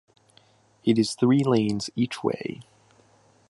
It 0.83 0.97
is 0.97 1.13
three 1.13 1.43
lanes 1.43 1.91
each 1.95 2.23
way. 2.23 2.61